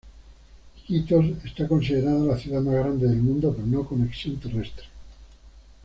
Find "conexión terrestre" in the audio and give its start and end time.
3.85-4.85